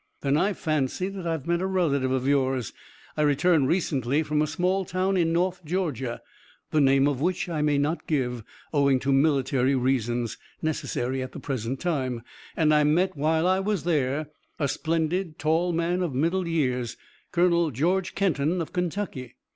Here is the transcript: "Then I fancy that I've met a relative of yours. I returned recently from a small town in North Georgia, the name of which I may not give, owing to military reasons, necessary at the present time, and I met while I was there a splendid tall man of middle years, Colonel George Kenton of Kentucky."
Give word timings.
"Then 0.21 0.35
I 0.35 0.53
fancy 0.53 1.09
that 1.09 1.27
I've 1.27 1.45
met 1.45 1.61
a 1.61 1.67
relative 1.67 2.09
of 2.09 2.27
yours. 2.27 2.73
I 3.15 3.21
returned 3.21 3.67
recently 3.67 4.23
from 4.23 4.41
a 4.41 4.47
small 4.47 4.83
town 4.83 5.15
in 5.15 5.31
North 5.31 5.63
Georgia, 5.63 6.23
the 6.71 6.81
name 6.81 7.07
of 7.07 7.21
which 7.21 7.47
I 7.47 7.61
may 7.61 7.77
not 7.77 8.07
give, 8.07 8.41
owing 8.73 8.97
to 9.01 9.13
military 9.13 9.75
reasons, 9.75 10.39
necessary 10.59 11.21
at 11.21 11.33
the 11.33 11.39
present 11.39 11.79
time, 11.79 12.23
and 12.57 12.73
I 12.73 12.83
met 12.83 13.15
while 13.15 13.45
I 13.45 13.59
was 13.59 13.83
there 13.83 14.31
a 14.57 14.67
splendid 14.67 15.37
tall 15.37 15.71
man 15.71 16.01
of 16.01 16.15
middle 16.15 16.47
years, 16.47 16.97
Colonel 17.31 17.69
George 17.69 18.15
Kenton 18.15 18.59
of 18.59 18.73
Kentucky." 18.73 19.35